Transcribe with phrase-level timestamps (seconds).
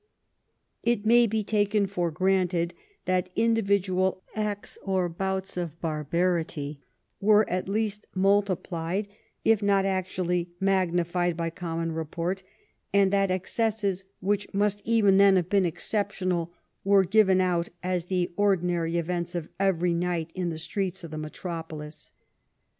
[0.81, 2.73] It may be taken for granted
[3.05, 6.81] that individual acts or bouts of barbarity
[7.19, 9.07] were at least multiplied,
[9.45, 12.41] if not actually magnified, by common report,
[12.91, 16.51] and that ex cesses which must even then have been exceptional
[16.83, 21.17] were given out as the ordinary events of every night in the streets of the
[21.19, 22.11] metropolis.